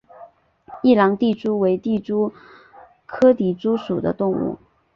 [0.81, 2.33] 异囊地蛛为地蛛
[3.05, 4.57] 科地蛛属的动物。